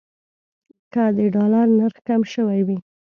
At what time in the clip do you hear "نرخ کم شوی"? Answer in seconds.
1.77-2.59